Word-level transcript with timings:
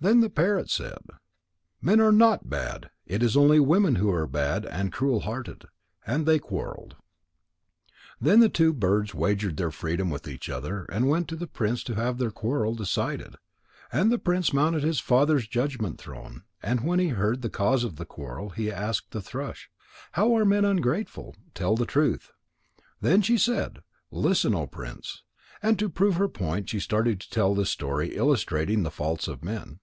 Then 0.00 0.20
the 0.20 0.30
parrot 0.30 0.70
said: 0.70 1.00
"Men 1.82 2.00
are 2.00 2.12
not 2.12 2.48
bad. 2.48 2.92
It 3.04 3.20
is 3.20 3.36
only 3.36 3.58
women 3.58 3.96
who 3.96 4.12
are 4.12 4.28
bad 4.28 4.64
and 4.64 4.92
cruel 4.92 5.22
hearted." 5.22 5.64
And 6.06 6.24
they 6.24 6.38
quarrelled. 6.38 6.94
Then 8.20 8.38
the 8.38 8.48
two 8.48 8.72
birds 8.72 9.12
wagered 9.12 9.56
their 9.56 9.72
freedom 9.72 10.08
with 10.08 10.28
each 10.28 10.48
other 10.48 10.84
and 10.84 11.08
went 11.08 11.26
to 11.30 11.34
the 11.34 11.48
prince 11.48 11.82
to 11.82 11.96
have 11.96 12.16
their 12.18 12.30
quarrel 12.30 12.76
decided. 12.76 13.34
And 13.92 14.12
the 14.12 14.20
prince 14.20 14.52
mounted 14.52 14.84
his 14.84 15.00
father's 15.00 15.48
judgment 15.48 15.98
throne, 15.98 16.44
and 16.62 16.82
when 16.84 17.00
he 17.00 17.08
had 17.08 17.16
heard 17.16 17.42
the 17.42 17.50
cause 17.50 17.82
of 17.82 17.96
the 17.96 18.06
quarrel, 18.06 18.50
he 18.50 18.70
asked 18.70 19.10
the 19.10 19.20
thrush: 19.20 19.68
"How 20.12 20.32
are 20.36 20.44
men 20.44 20.64
ungrateful? 20.64 21.34
Tell 21.56 21.74
the 21.74 21.86
truth." 21.86 22.30
Then 23.00 23.20
she 23.20 23.36
said, 23.36 23.80
"Listen, 24.12 24.54
O 24.54 24.68
Prince," 24.68 25.24
and 25.60 25.76
to 25.80 25.88
prove 25.88 26.14
her 26.18 26.28
point 26.28 26.68
she 26.70 26.78
started 26.78 27.18
to 27.18 27.28
tell 27.30 27.52
this 27.52 27.70
story 27.70 28.14
illustrating 28.14 28.84
the 28.84 28.92
faults 28.92 29.26
of 29.26 29.42
men. 29.42 29.80